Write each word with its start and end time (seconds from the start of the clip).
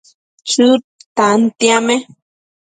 Chëd 0.49 0.81
tantiame 1.15 1.95